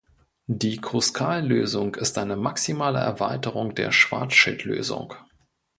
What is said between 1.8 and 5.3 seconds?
ist eine maximale Erweiterung der Schwarzschild-Lösung.